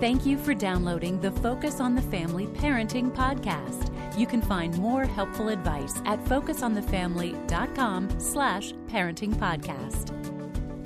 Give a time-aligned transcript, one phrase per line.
[0.00, 3.88] Thank you for downloading the Focus on the Family Parenting Podcast.
[4.18, 10.10] You can find more helpful advice at focusonthefamily.com slash parenting podcast.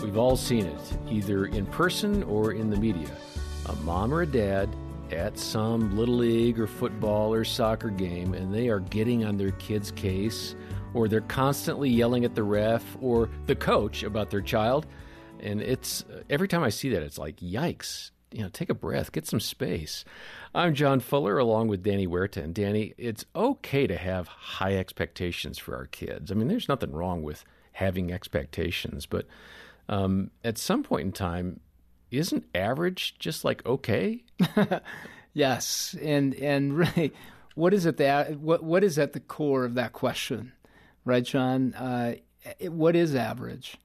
[0.03, 3.11] We've all seen it, either in person or in the media.
[3.67, 4.69] A mom or a dad
[5.11, 9.53] at some little league or football or soccer game, and they are getting on their
[9.53, 10.55] kid's case,
[10.93, 14.87] or they're constantly yelling at the ref or the coach about their child.
[15.41, 19.13] And it's every time I see that, it's like, yikes, you know, take a breath,
[19.13, 20.05] get some space.
[20.55, 22.43] I'm John Fuller along with Danny Huerta.
[22.43, 26.31] And Danny, it's okay to have high expectations for our kids.
[26.31, 29.27] I mean, there's nothing wrong with having expectations, but
[29.89, 31.61] um, at some point in time,
[32.11, 34.23] isn't average just like okay?
[35.33, 37.15] yes, and and really,
[37.55, 40.53] what is it that what what is at the core of that question,
[41.07, 41.73] right, John?
[41.73, 42.17] Uh,
[42.59, 43.79] it, what is average?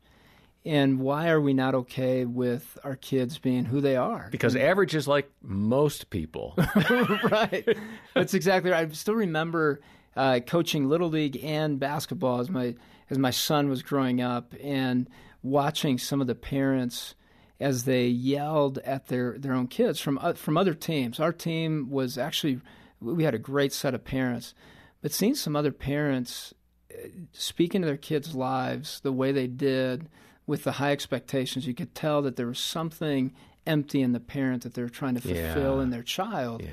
[0.63, 4.29] And why are we not okay with our kids being who they are?
[4.31, 6.53] Because average is like most people.
[7.31, 7.67] right.
[8.13, 8.87] That's exactly right.
[8.87, 9.81] I still remember
[10.15, 12.75] uh, coaching little league and basketball as my
[13.09, 15.09] as my son was growing up, and
[15.43, 17.15] watching some of the parents
[17.59, 21.19] as they yelled at their, their own kids from uh, from other teams.
[21.19, 22.59] Our team was actually
[22.99, 24.53] we had a great set of parents,
[25.01, 26.53] but seeing some other parents
[26.93, 30.07] uh, speaking to their kids' lives the way they did
[30.51, 33.33] with the high expectations, you could tell that there was something
[33.65, 35.81] empty in the parent that they were trying to fulfill yeah.
[35.83, 36.61] in their child.
[36.61, 36.69] Yeah.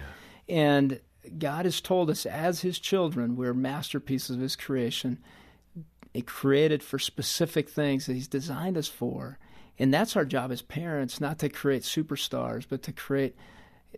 [0.48, 1.00] And
[1.38, 5.18] God has told us as His children, we're masterpieces of His creation
[6.12, 9.38] it created for specific things that He's designed us for.
[9.78, 13.36] And that's our job as parents, not to create superstars, but to create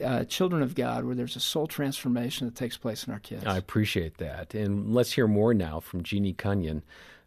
[0.05, 3.47] uh, children of God where there's a soul transformation that takes place in our kids.
[3.47, 4.55] I appreciate that.
[4.55, 6.83] And let's hear more now from Jeannie Cunnion.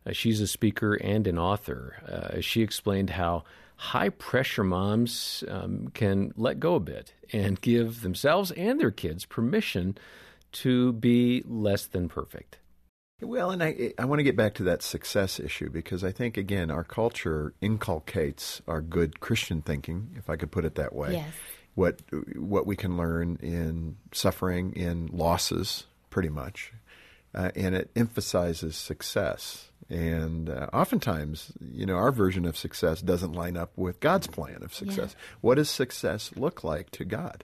[0.05, 1.95] Uh, she's a speaker and an author.
[2.07, 3.43] Uh, she explained how
[3.75, 9.25] high pressure moms um, can let go a bit and give themselves and their kids
[9.25, 9.97] permission
[10.51, 12.59] to be less than perfect.
[13.21, 16.38] Well, and I I want to get back to that success issue because I think
[16.38, 21.13] again our culture inculcates our good Christian thinking, if I could put it that way.
[21.13, 21.33] Yes.
[21.75, 22.01] What
[22.35, 26.73] what we can learn in suffering, in losses, pretty much,
[27.33, 29.69] uh, and it emphasizes success.
[29.89, 34.63] And uh, oftentimes, you know, our version of success doesn't line up with God's plan
[34.63, 35.16] of success.
[35.17, 35.38] Yeah.
[35.41, 37.43] What does success look like to God?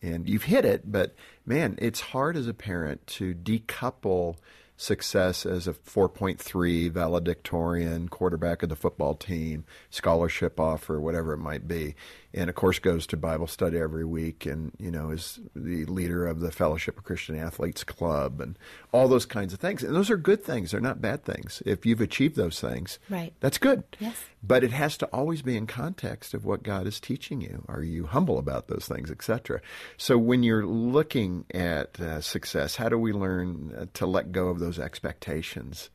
[0.00, 4.36] And you've hit it, but man, it's hard as a parent to decouple
[4.76, 11.66] success as a 4.3 valedictorian, quarterback of the football team, scholarship offer, whatever it might
[11.66, 11.96] be.
[12.38, 16.24] And of course goes to Bible study every week and, you know, is the leader
[16.24, 18.56] of the Fellowship of Christian Athletes Club and
[18.92, 19.82] all those kinds of things.
[19.82, 20.70] And those are good things.
[20.70, 21.64] They're not bad things.
[21.66, 23.32] If you've achieved those things, right.
[23.40, 23.82] that's good.
[23.98, 24.14] Yes.
[24.40, 27.64] But it has to always be in context of what God is teaching you.
[27.66, 29.60] Are you humble about those things, etc.?
[29.96, 34.46] So when you're looking at uh, success, how do we learn uh, to let go
[34.46, 35.90] of those expectations,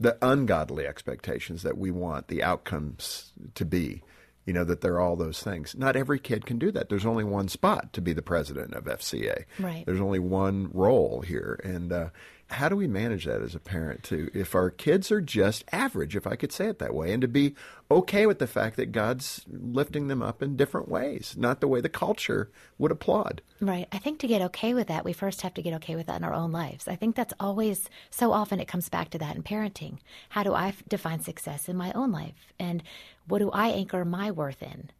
[0.00, 4.02] the ungodly expectations that we want the outcomes to be?
[4.44, 5.74] You know that they're all those things.
[5.76, 6.88] Not every kid can do that.
[6.88, 9.44] There's only one spot to be the president of FCA.
[9.58, 9.84] Right.
[9.86, 12.08] There's only one role here, and uh,
[12.54, 16.16] how do we manage that as a parent too if our kids are just average
[16.16, 17.54] if i could say it that way and to be
[17.90, 21.80] okay with the fact that god's lifting them up in different ways not the way
[21.80, 23.42] the culture would applaud?
[23.60, 23.86] Right.
[23.92, 26.16] I think to get okay with that we first have to get okay with that
[26.16, 26.88] in our own lives.
[26.88, 29.98] I think that's always so often it comes back to that in parenting.
[30.30, 32.52] How do i define success in my own life?
[32.58, 32.82] And
[33.26, 34.90] what do i anchor my worth in?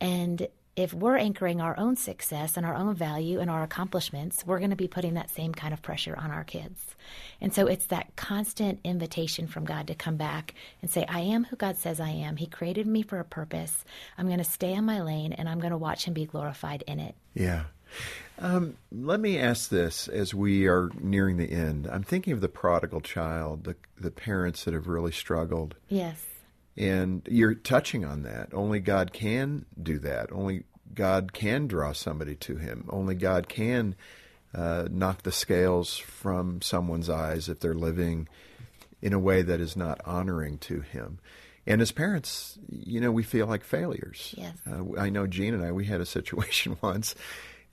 [0.00, 4.58] And if we're anchoring our own success and our own value and our accomplishments, we're
[4.58, 6.96] going to be putting that same kind of pressure on our kids.
[7.40, 11.44] And so it's that constant invitation from God to come back and say, I am
[11.44, 12.36] who God says I am.
[12.36, 13.84] He created me for a purpose.
[14.18, 16.82] I'm going to stay in my lane and I'm going to watch Him be glorified
[16.86, 17.14] in it.
[17.34, 17.64] Yeah.
[18.40, 21.86] Um, let me ask this as we are nearing the end.
[21.86, 25.76] I'm thinking of the prodigal child, the, the parents that have really struggled.
[25.88, 26.24] Yes.
[26.76, 28.52] And you're touching on that.
[28.52, 30.32] Only God can do that.
[30.32, 32.88] Only God can draw somebody to Him.
[32.90, 33.94] Only God can
[34.54, 38.28] uh, knock the scales from someone's eyes if they're living
[39.02, 41.18] in a way that is not honoring to Him.
[41.66, 44.34] And as parents, you know, we feel like failures.
[44.36, 44.56] Yes.
[44.70, 47.14] Uh, I know Jean and I, we had a situation once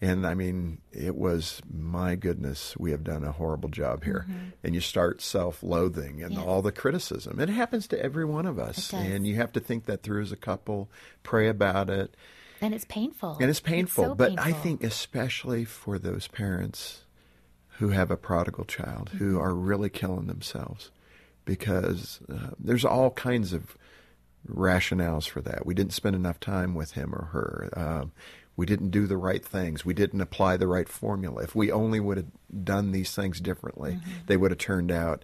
[0.01, 4.25] and I mean, it was, my goodness, we have done a horrible job here.
[4.27, 4.49] Mm-hmm.
[4.63, 6.41] And you start self loathing and yes.
[6.43, 7.39] all the criticism.
[7.39, 8.91] It happens to every one of us.
[8.93, 10.89] And you have to think that through as a couple,
[11.21, 12.15] pray about it.
[12.61, 13.37] And it's painful.
[13.39, 14.03] And it's painful.
[14.03, 14.45] It's so but painful.
[14.45, 17.03] I think, especially for those parents
[17.77, 19.17] who have a prodigal child, mm-hmm.
[19.17, 20.89] who are really killing themselves,
[21.45, 23.77] because uh, there's all kinds of
[24.47, 25.65] rationales for that.
[25.65, 27.69] We didn't spend enough time with him or her.
[27.75, 28.11] Um,
[28.57, 29.85] We didn't do the right things.
[29.85, 31.41] We didn't apply the right formula.
[31.43, 34.11] If we only would have done these things differently, mm-hmm.
[34.27, 35.23] they would have turned out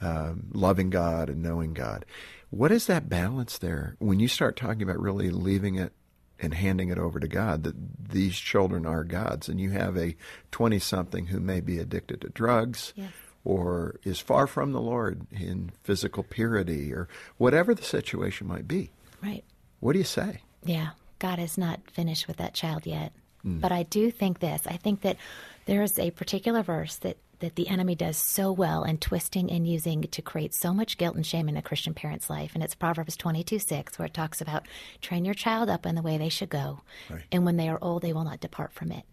[0.00, 2.04] um, loving God and knowing God.
[2.50, 5.92] What is that balance there when you start talking about really leaving it
[6.40, 7.74] and handing it over to God that
[8.10, 10.16] these children are God's and you have a
[10.52, 13.10] 20 something who may be addicted to drugs yes.
[13.48, 17.08] Or is far from the Lord in physical purity or
[17.38, 18.90] whatever the situation might be.
[19.22, 19.42] Right.
[19.80, 20.42] What do you say?
[20.62, 20.90] Yeah.
[21.18, 23.10] God is not finished with that child yet.
[23.46, 23.62] Mm.
[23.62, 24.66] But I do think this.
[24.66, 25.16] I think that
[25.64, 29.64] there is a particular verse that that the enemy does so well in twisting and
[29.64, 32.50] using to create so much guilt and shame in a Christian parent's life.
[32.52, 34.66] And it's Proverbs 22 6, where it talks about
[35.00, 36.80] train your child up in the way they should go.
[37.08, 37.22] Right.
[37.30, 39.04] And when they are old, they will not depart from it.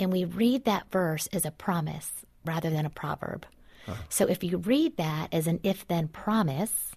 [0.00, 2.10] And we read that verse as a promise
[2.44, 3.46] rather than a proverb.
[3.86, 3.94] Huh.
[4.08, 6.92] So if you read that as an if then promise,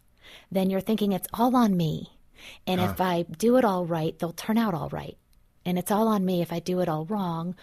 [0.52, 2.18] then you're thinking it's all on me.
[2.66, 2.88] And huh.
[2.92, 3.06] if ah.
[3.06, 5.18] I do it all right, they'll turn out all right.
[5.66, 7.56] And it's all on me if I do it all wrong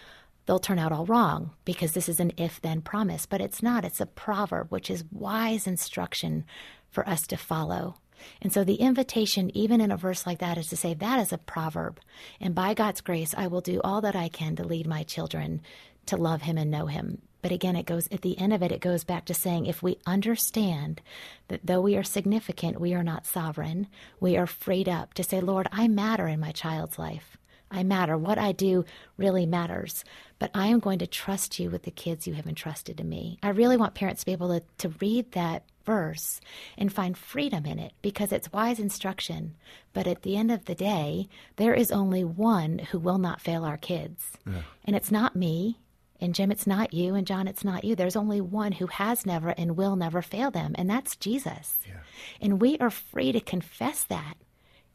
[0.45, 3.25] they'll turn out all wrong because this is an if then promise.
[3.25, 6.45] But it's not, it's a proverb, which is wise instruction
[6.89, 7.95] for us to follow.
[8.41, 11.33] And so the invitation, even in a verse like that, is to say, that is
[11.33, 11.99] a proverb.
[12.39, 15.61] And by God's grace, I will do all that I can to lead my children
[16.07, 17.21] to love Him and know Him.
[17.41, 19.83] But again, it goes at the end of it, it goes back to saying if
[19.83, 21.01] we understand
[21.47, 23.87] that though we are significant, we are not sovereign,
[24.19, 27.37] we are freed up to say, Lord, I matter in my child's life.
[27.75, 28.17] I matter.
[28.17, 28.85] What I do
[29.17, 30.05] really matters.
[30.39, 33.37] But I am going to trust you with the kids you have entrusted to me.
[33.43, 36.39] I really want parents to be able to, to read that verse
[36.77, 39.55] and find freedom in it because it's wise instruction.
[39.93, 41.27] But at the end of the day,
[41.57, 44.23] there is only one who will not fail our kids.
[44.47, 44.61] Yeah.
[44.85, 45.79] And it's not me.
[46.21, 47.13] And Jim, it's not you.
[47.13, 47.93] And John, it's not you.
[47.93, 50.75] There's only one who has never and will never fail them.
[50.77, 51.77] And that's Jesus.
[51.85, 51.99] Yeah.
[52.41, 54.35] And we are free to confess that.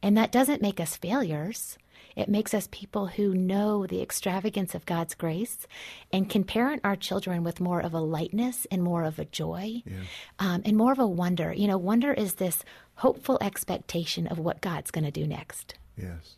[0.03, 1.77] And that doesn't make us failures.
[2.17, 5.67] It makes us people who know the extravagance of God's grace
[6.13, 9.83] and can parent our children with more of a lightness and more of a joy
[9.85, 9.97] yeah.
[10.39, 11.53] um, and more of a wonder.
[11.53, 12.65] You know, wonder is this
[12.97, 15.75] hopeful expectation of what God's going to do next.
[15.97, 16.37] Yes.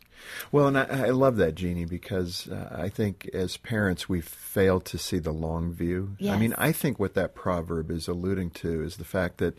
[0.51, 4.79] Well, and I, I love that, Jeannie, because uh, I think as parents we fail
[4.81, 6.15] to see the long view.
[6.19, 6.35] Yes.
[6.35, 9.57] I mean, I think what that proverb is alluding to is the fact that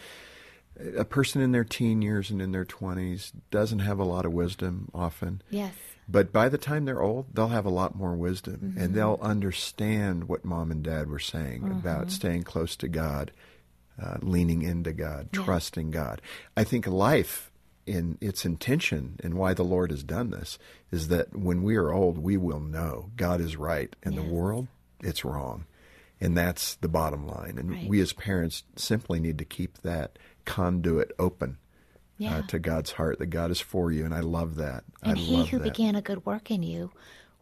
[0.97, 4.33] a person in their teen years and in their 20s doesn't have a lot of
[4.33, 5.43] wisdom often.
[5.51, 5.75] Yes.
[6.09, 8.81] But by the time they're old, they'll have a lot more wisdom mm-hmm.
[8.81, 11.79] and they'll understand what mom and dad were saying mm-hmm.
[11.79, 13.33] about staying close to God,
[14.01, 15.43] uh, leaning into God, yeah.
[15.43, 16.21] trusting God.
[16.57, 17.51] I think life
[17.87, 20.59] in its intention and why the Lord has done this
[20.91, 24.69] is that when we are old, we will know God is right and the world,
[25.01, 25.67] it's wrong.
[26.21, 27.59] And that's the bottom line.
[27.59, 27.89] And right.
[27.89, 31.59] we as parents simply need to keep that conduit open
[32.19, 32.37] yeah.
[32.37, 34.05] uh, to God's heart, that God is for you.
[34.05, 34.85] And I love that.
[35.03, 35.65] And I he who that.
[35.65, 36.91] began a good work in you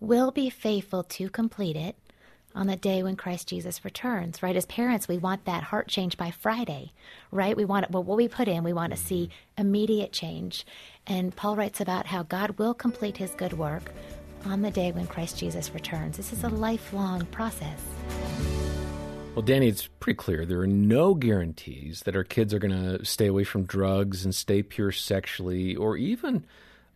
[0.00, 1.96] will be faithful to complete it
[2.54, 4.56] on the day when Christ Jesus returns, right?
[4.56, 6.92] As parents, we want that heart change by Friday,
[7.30, 7.56] right?
[7.56, 10.66] We want well, what we put in, we want to see immediate change.
[11.06, 13.90] And Paul writes about how God will complete his good work
[14.44, 16.16] on the day when Christ Jesus returns.
[16.16, 17.80] This is a lifelong process.
[19.34, 20.44] Well, Danny, it's pretty clear.
[20.44, 24.34] There are no guarantees that our kids are going to stay away from drugs and
[24.34, 26.44] stay pure sexually or even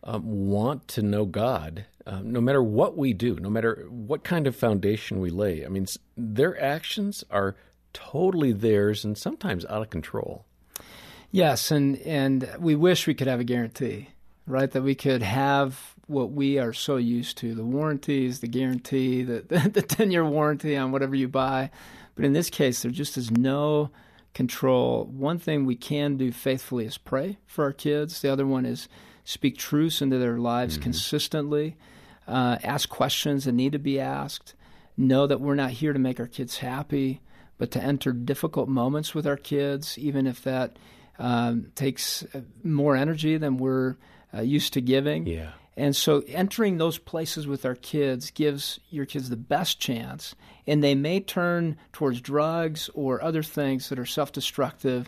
[0.03, 4.45] um, want to know God, um, no matter what we do, no matter what kind
[4.45, 5.65] of foundation we lay.
[5.65, 7.55] I mean, their actions are
[7.91, 10.45] totally theirs and sometimes out of control.
[11.31, 14.09] Yes, and, and we wish we could have a guarantee,
[14.45, 14.69] right?
[14.69, 19.41] That we could have what we are so used to the warranties, the guarantee, the,
[19.73, 21.71] the 10 year warranty on whatever you buy.
[22.17, 23.91] But in this case, there just is no
[24.33, 25.05] control.
[25.05, 28.21] One thing we can do faithfully is pray for our kids.
[28.21, 28.89] The other one is
[29.23, 30.83] speak truths into their lives mm-hmm.
[30.83, 31.77] consistently,
[32.27, 34.55] uh, ask questions that need to be asked,
[34.97, 37.21] know that we're not here to make our kids happy,
[37.57, 40.77] but to enter difficult moments with our kids, even if that
[41.19, 43.95] um, takes uh, more energy than we're
[44.33, 45.25] uh, used to giving.
[45.27, 45.51] Yeah.
[45.77, 50.33] And so entering those places with our kids gives your kids the best chance.
[50.65, 55.07] And they may turn towards drugs or other things that are self destructive,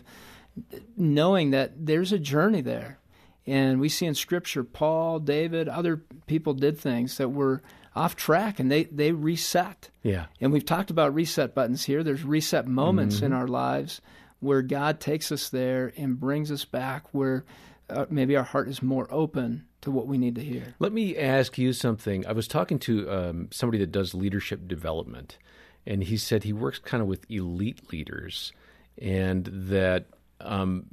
[0.96, 3.00] knowing that there's a journey there.
[3.46, 7.62] And we see in Scripture, Paul, David, other people did things that were
[7.96, 9.90] off track and they, they reset.
[10.04, 10.26] Yeah.
[10.40, 12.04] And we've talked about reset buttons here.
[12.04, 13.26] There's reset moments mm-hmm.
[13.26, 14.00] in our lives
[14.38, 17.44] where God takes us there and brings us back where
[17.90, 20.74] uh, maybe our heart is more open to what we need to hear.
[20.78, 22.26] Let me ask you something.
[22.26, 25.38] I was talking to um, somebody that does leadership development,
[25.86, 28.52] and he said he works kind of with elite leaders,
[29.00, 30.06] and that
[30.40, 30.86] um,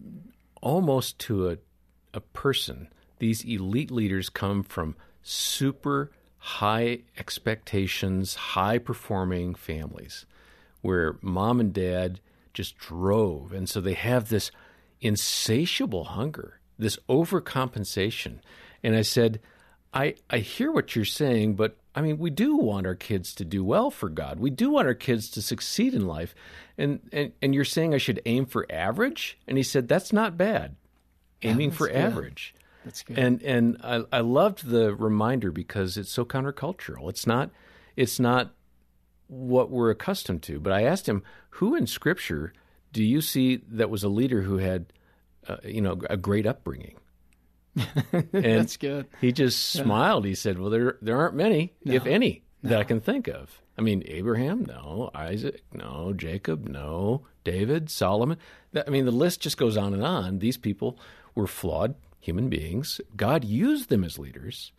[0.61, 1.57] almost to a,
[2.13, 2.87] a person,
[3.19, 10.25] these elite leaders come from super high expectations, high performing families
[10.81, 12.19] where mom and dad
[12.53, 13.51] just drove.
[13.51, 14.51] And so they have this
[15.01, 18.39] insatiable hunger, this overcompensation.
[18.83, 19.39] And I said,
[19.93, 23.45] I, I hear what you're saying, but I mean, we do want our kids to
[23.45, 24.39] do well for God.
[24.39, 26.35] We do want our kids to succeed in life.
[26.77, 29.39] And, and, and you're saying I should aim for average?
[29.47, 30.75] And he said, that's not bad.
[31.41, 31.95] Aiming for good.
[31.95, 32.55] average.
[32.83, 33.19] That's good.
[33.19, 37.09] And and I, I loved the reminder because it's so countercultural.
[37.09, 37.51] It's not
[37.95, 38.53] it's not
[39.27, 40.59] what we're accustomed to.
[40.59, 42.53] But I asked him, who in Scripture
[42.93, 44.93] do you see that was a leader who had,
[45.47, 46.95] uh, you know, a great upbringing?
[48.11, 49.07] and That's good.
[49.21, 49.83] He just yeah.
[49.83, 50.25] smiled.
[50.25, 51.93] He said, "Well, there there aren't many, no.
[51.93, 52.71] if any, no.
[52.71, 53.61] that I can think of.
[53.77, 55.11] I mean, Abraham, no.
[55.13, 56.13] Isaac, no.
[56.13, 57.25] Jacob, no.
[57.43, 58.37] David, Solomon.
[58.75, 60.39] I mean, the list just goes on and on.
[60.39, 60.99] These people
[61.35, 62.99] were flawed human beings.
[63.15, 64.71] God used them as leaders.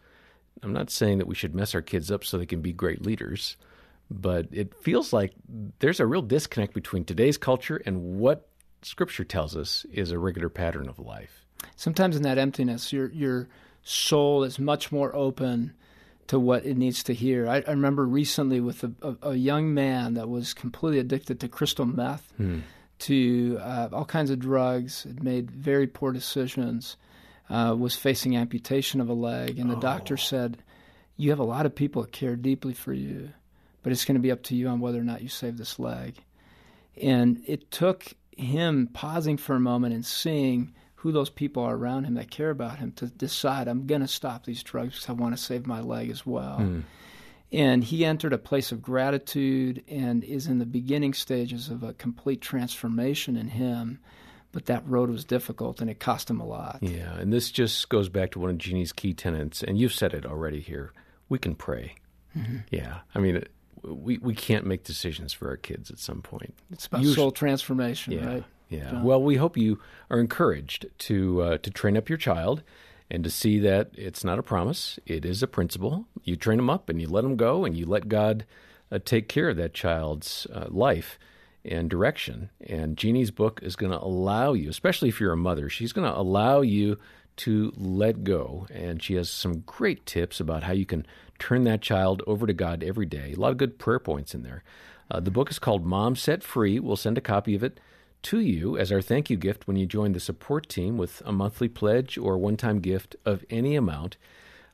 [0.62, 3.02] I'm not saying that we should mess our kids up so they can be great
[3.06, 3.56] leaders,
[4.10, 5.32] but it feels like
[5.78, 8.47] there's a real disconnect between today's culture and what
[8.82, 11.44] Scripture tells us is a regular pattern of life.
[11.76, 13.48] Sometimes in that emptiness, your your
[13.82, 15.72] soul is much more open
[16.28, 17.48] to what it needs to hear.
[17.48, 21.48] I, I remember recently with a, a, a, young man that was completely addicted to
[21.48, 22.58] crystal meth, hmm.
[23.00, 26.96] to uh, all kinds of drugs, had made very poor decisions,
[27.48, 29.80] uh, was facing amputation of a leg, and the oh.
[29.80, 30.58] doctor said,
[31.16, 33.30] "You have a lot of people that care deeply for you,
[33.82, 35.78] but it's going to be up to you on whether or not you save this
[35.78, 36.16] leg."
[37.00, 42.04] And it took him pausing for a moment and seeing who those people are around
[42.04, 45.12] him that care about him to decide I'm going to stop these drugs because I
[45.12, 46.58] want to save my leg as well.
[46.60, 46.82] Mm.
[47.50, 51.94] And he entered a place of gratitude and is in the beginning stages of a
[51.94, 54.00] complete transformation in him
[54.52, 56.78] but that road was difficult and it cost him a lot.
[56.80, 60.14] Yeah, and this just goes back to one of Jeannie's key tenets, and you've said
[60.14, 60.92] it already here.
[61.28, 61.94] We can pray.
[62.36, 62.58] Mm-hmm.
[62.70, 63.44] Yeah, I mean,
[63.82, 66.54] we we can't make decisions for our kids at some point.
[66.70, 68.44] It's about Usually, soul transformation, yeah, right?
[68.68, 68.90] Yeah.
[68.90, 69.02] John?
[69.04, 69.78] Well, we hope you
[70.10, 72.62] are encouraged to uh, to train up your child
[73.10, 76.06] and to see that it's not a promise; it is a principle.
[76.24, 78.44] You train them up, and you let them go, and you let God
[78.90, 81.18] uh, take care of that child's uh, life
[81.64, 82.50] and direction.
[82.66, 86.10] And Jeannie's book is going to allow you, especially if you're a mother, she's going
[86.10, 86.98] to allow you
[87.38, 88.66] to let go.
[88.72, 91.06] And she has some great tips about how you can
[91.38, 93.32] turn that child over to God every day.
[93.32, 94.62] A lot of good prayer points in there.
[95.10, 96.78] Uh, the book is called Mom Set Free.
[96.78, 97.80] We'll send a copy of it
[98.22, 101.32] to you as our thank you gift when you join the support team with a
[101.32, 104.16] monthly pledge or one time gift of any amount.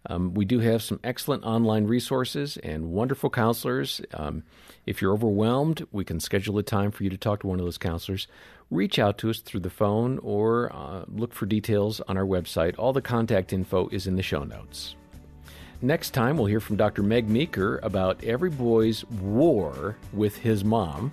[0.06, 4.00] Um, we do have some excellent online resources and wonderful counselors.
[4.12, 4.42] Um,
[4.86, 7.64] if you're overwhelmed, we can schedule a time for you to talk to one of
[7.64, 8.26] those counselors.
[8.70, 12.74] Reach out to us through the phone or uh, look for details on our website.
[12.78, 14.96] All the contact info is in the show notes.
[15.82, 17.02] Next time, we'll hear from Dr.
[17.02, 21.12] Meg Meeker about every boy's war with his mom.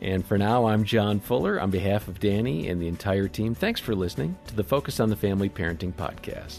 [0.00, 1.60] And for now, I'm John Fuller.
[1.60, 5.10] On behalf of Danny and the entire team, thanks for listening to the Focus on
[5.10, 6.58] the Family Parenting Podcast.